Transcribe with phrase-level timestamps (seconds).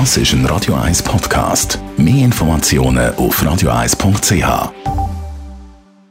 [0.00, 1.78] Das ist ein Radio 1 Podcast.
[1.96, 4.72] Mehr Informationen auf radio1.ch.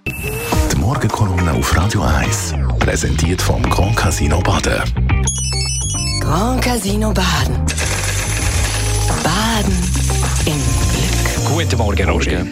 [0.08, 4.82] Die Morgenkolumne auf Radio 1 präsentiert vom Grand Casino Baden.
[6.22, 7.58] Grand Casino Baden.
[9.22, 9.78] Baden
[10.46, 10.62] im
[10.94, 11.46] Glück.
[11.46, 12.46] Guten Morgen, Roger.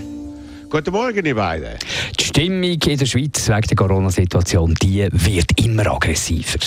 [0.69, 1.77] Guten Morgen, ihr beiden.
[2.19, 6.59] Die Stimmung in der Schweiz wegen der Corona-Situation die wird immer aggressiver.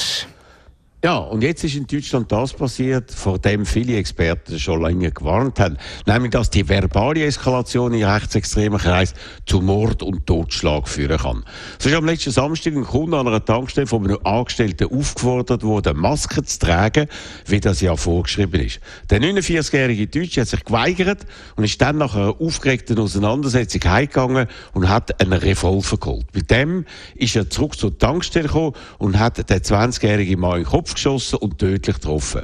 [1.05, 5.61] Ja, und jetzt ist in Deutschland das passiert, vor dem viele Experten schon länger gewarnt
[5.61, 5.77] haben.
[6.07, 9.13] Nämlich, dass die verbale Eskalation in rechtsextremen Kreis
[9.45, 11.45] zu Mord und Totschlag führen kann.
[11.79, 15.99] So ist am letzten Samstag ein Kunde an einer Tankstelle von einem Angestellten aufgefordert worden,
[15.99, 17.07] Masken zu tragen,
[17.45, 18.81] wie das ja vorgeschrieben ist.
[19.11, 21.27] Der 49-jährige Deutsche hat sich geweigert
[21.57, 26.35] und ist dann nach einer aufgeregten Auseinandersetzung heimgegangen und hat einen Revolver geholt.
[26.35, 30.71] Mit dem ist er zurück zur Tankstelle gekommen und hat den 20-jährigen Mann in den
[30.71, 32.43] Kopf geschossen und tödlich getroffen.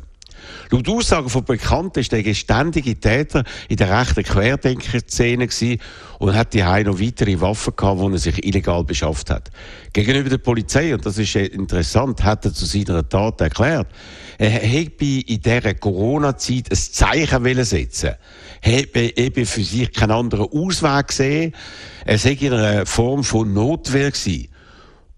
[0.70, 5.48] Laut Aussagen von Bekannten ist der geständige Täter in der rechten Querdenker-Szene
[6.18, 9.50] und hat die noch weitere Waffen gehabt, die er sich illegal beschafft hat.
[9.92, 13.88] Gegenüber der Polizei, und das ist interessant, hat er zu seiner Tat erklärt,
[14.38, 18.14] er hätte in dieser Corona-Zeit ein Zeichen setzen
[18.60, 21.54] hätte eben für sich keinen anderen Ausweg gesehen.
[22.04, 24.48] Er sei in einer Form von Notwehr gewesen.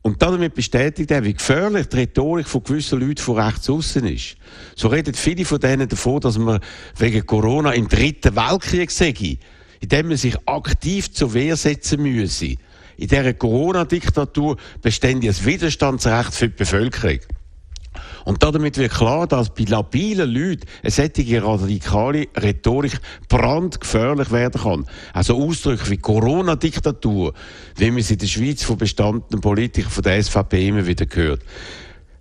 [0.03, 4.37] Und damit bestätigt er, wie gefährlich die Rhetorik von gewissen Leuten von rechts außen ist.
[4.75, 6.59] So reden viele von denen davon, dass man
[6.99, 9.39] wegen Corona im dritten Weltkrieg sei,
[9.81, 12.57] indem man sich aktiv zur Wehr setzen müsse.
[12.97, 17.21] In dieser Corona-Diktatur bestände ein Widerstandsrecht für die Bevölkerung.
[18.25, 24.87] Und damit wird klar, dass bei labilen Leuten eine solche radikale Rhetorik brandgefährlich werden kann.
[25.13, 27.33] Also Ausdrücke wie Corona-Diktatur,
[27.77, 31.41] wie man sie in der Schweiz von bestandenen Politikern von der SVP immer wieder hört.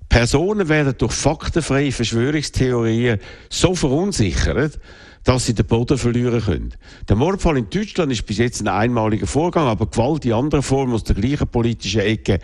[0.10, 4.78] Personen werden durch faktenfreie Verschwörungstheorien so verunsichert,
[5.24, 6.74] dass sie den Boden verlieren können.
[7.08, 10.94] Der Mordfall in Deutschland ist bis jetzt ein einmaliger Vorgang, aber Gewalt in anderer Form
[10.94, 12.40] aus der gleichen politischen Ecke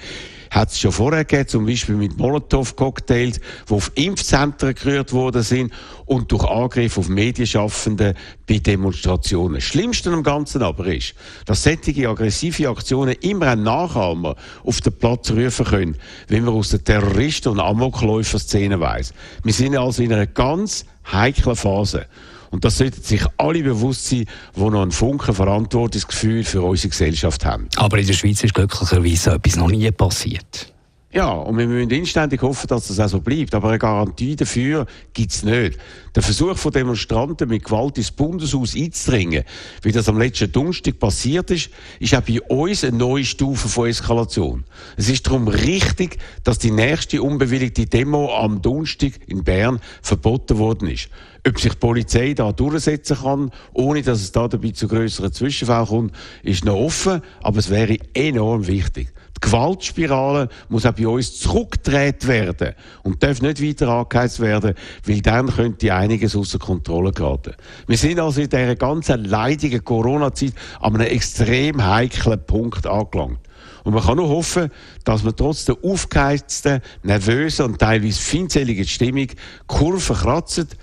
[0.51, 5.73] hat es schon vorher gegeben, zum Beispiel mit Molotow-Cocktails, die auf Impfzentren gerührt worden sind
[6.05, 8.13] und durch Angriffe auf Medienschaffende
[8.47, 9.55] bei Demonstrationen.
[9.55, 14.93] Das Schlimmste am Ganzen aber ist, dass solche aggressive Aktionen immer einen Nachahmer auf den
[14.93, 19.13] Platz rufen können, wenn man aus der Terroristen- und Amokläufer-Szene weiss.
[19.43, 22.05] Wir sind also in einer ganz heiklen Phase.
[22.51, 24.25] Und das sollten sich alle bewusst sein,
[24.55, 27.67] die noch ein Funken Verantwortungsgefühl für unsere Gesellschaft haben.
[27.75, 30.73] Aber in der Schweiz ist glücklicherweise etwas noch nie passiert.
[31.13, 33.55] Ja, und wir müssen inständig hoffen, dass das auch so bleibt.
[33.55, 35.79] Aber eine Garantie dafür gibt es nicht.
[36.13, 39.45] Der Versuch von Demonstranten mit Gewalt ins Bundeshaus einzudringen,
[39.83, 41.69] wie das am letzten Donnerstag passiert ist,
[42.01, 44.65] ist auch bei uns eine neue Stufe von Eskalation.
[44.97, 50.89] Es ist darum richtig, dass die nächste unbewilligte Demo am Donnerstag in Bern verboten worden
[50.89, 51.07] ist.
[51.47, 55.87] Ob sich die Polizei da durchsetzen kann, ohne dass es da dabei zu größeren Zwischenfällen
[55.87, 59.13] kommt, ist noch offen, aber es wäre enorm wichtig.
[59.37, 64.73] Die Gewaltspirale muss auch bei uns zurückgedreht werden und darf nicht weiter angeheizt werden,
[65.05, 67.53] weil dann könnte einiges außer Kontrolle geraten.
[67.85, 73.39] Wir sind also in dieser ganzen leidigen Corona-Zeit an einem extrem heiklen Punkt angelangt.
[73.83, 74.71] Und man kann nur hoffen,
[75.03, 79.27] dass man trotz der aufgeheizten, nervösen und teilweise feindseligen Stimmung
[79.67, 80.75] Kurven kratzt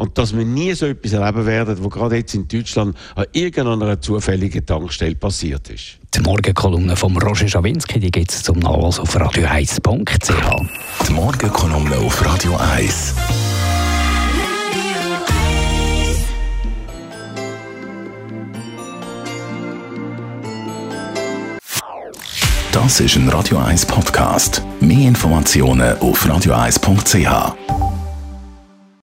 [0.00, 4.00] und dass wir nie so etwas erleben werden, was gerade jetzt in Deutschland an irgendeiner
[4.00, 5.98] zufälligen Tankstelle passiert ist.
[6.14, 11.06] Die Morgenkolumne von Roger Schawinski, die gibt es zum Nachlass auf radio1.ch.
[11.06, 13.14] Die Morgenkolumne auf Radio 1.
[22.72, 24.62] Das ist ein Radio 1 Podcast.
[24.80, 27.79] Mehr Informationen auf radio1.ch.